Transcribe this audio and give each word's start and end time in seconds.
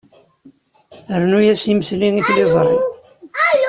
Rnu-as 1.21 1.63
imesli 1.71 2.09
i 2.19 2.21
tliẓri. 2.27 2.75